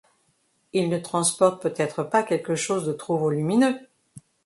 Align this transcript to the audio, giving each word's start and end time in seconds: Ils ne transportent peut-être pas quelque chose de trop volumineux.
Ils 0.73 0.89
ne 0.89 0.97
transportent 0.97 1.61
peut-être 1.61 2.01
pas 2.01 2.23
quelque 2.23 2.55
chose 2.55 2.87
de 2.87 2.91
trop 2.93 3.17
volumineux. 3.19 3.77